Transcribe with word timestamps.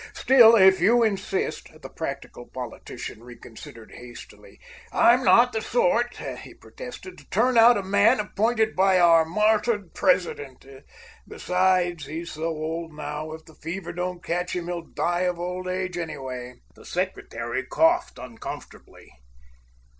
Still, 0.15 0.55
if 0.55 0.79
you 0.81 1.03
insist——" 1.03 1.67
The 1.79 1.87
practical 1.87 2.47
politician 2.47 3.21
reconsidered 3.23 3.91
hastily. 3.91 4.59
"I'm 4.91 5.23
not 5.23 5.53
the 5.53 5.61
sort," 5.61 6.17
he 6.17 6.55
protested, 6.55 7.19
"to 7.19 7.29
turn 7.29 7.55
out 7.55 7.77
a 7.77 7.83
man 7.83 8.19
appointed 8.19 8.75
by 8.75 8.99
our 8.99 9.25
martyred 9.25 9.93
President. 9.93 10.65
Besides, 11.27 12.07
he's 12.07 12.31
so 12.31 12.45
old 12.45 12.93
now, 12.93 13.31
if 13.33 13.45
the 13.45 13.53
fever 13.53 13.93
don't 13.93 14.23
catch 14.23 14.55
him, 14.55 14.65
he'll 14.65 14.81
die 14.87 15.19
of 15.21 15.37
old 15.37 15.67
age, 15.67 15.99
anyway." 15.99 16.55
The 16.73 16.83
Secretary 16.85 17.63
coughed 17.63 18.17
uncomfortably. 18.17 19.07